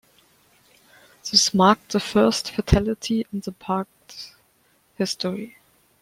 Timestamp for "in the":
3.31-3.51